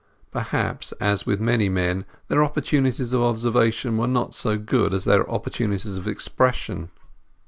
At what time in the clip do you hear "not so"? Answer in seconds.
4.07-4.57